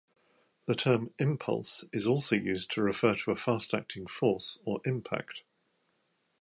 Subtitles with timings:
[0.65, 5.43] The term "impulse" is also used to refer to a fast-acting force or impact.